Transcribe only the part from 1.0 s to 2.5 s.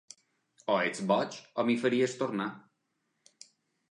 boig o m'hi faries tornar